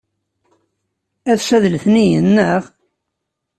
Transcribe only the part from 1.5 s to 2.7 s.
d letniyen, naɣ?